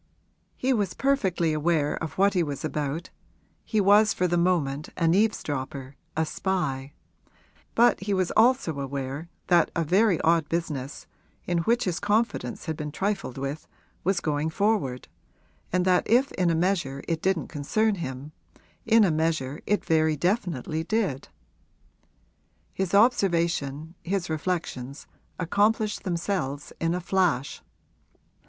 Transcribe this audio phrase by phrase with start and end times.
[0.57, 3.11] He was perfectly aware of what he was about
[3.63, 6.93] he was for the moment an eavesdropper, a spy;
[7.75, 11.05] but he was also aware that a very odd business,
[11.45, 13.67] in which his confidence had been trifled with,
[14.03, 15.07] was going forward,
[15.71, 18.31] and that if in a measure it didn't concern him,
[18.87, 21.27] in a measure it very definitely did.
[22.73, 25.05] His observation, his reflections,
[25.37, 27.61] accomplished themselves in a flash.